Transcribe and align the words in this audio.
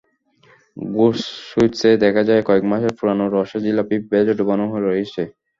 ঘোষ 0.77 1.17
সুইটসে 1.49 1.89
দেখা 2.03 2.21
যায়, 2.29 2.41
কয়েক 2.47 2.63
মাসের 2.71 2.93
পুরোনো 2.97 3.25
রসে 3.29 3.57
জিলাপি 3.65 3.95
ভেজে 4.09 4.33
ডুবানো 4.39 4.65
রয়েছে। 4.79 5.21